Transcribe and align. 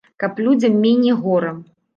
Каб 0.21 0.39
людзям 0.47 0.81
меней 0.87 1.15
гора! 1.27 1.57